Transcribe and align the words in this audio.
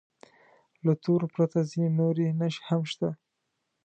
له 0.85 0.93
تورو 1.03 1.27
پرته 1.33 1.59
ځینې 1.71 1.89
نورې 1.99 2.27
نښې 2.39 2.61
هم 2.67 2.81
شته. 2.91 3.09